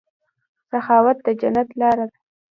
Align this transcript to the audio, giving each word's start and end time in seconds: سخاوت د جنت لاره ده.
سخاوت 0.69 1.17
د 1.25 1.27
جنت 1.41 1.69
لاره 1.79 2.05
ده. 2.09 2.15